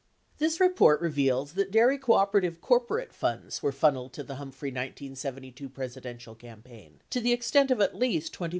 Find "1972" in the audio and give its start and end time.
4.69-5.69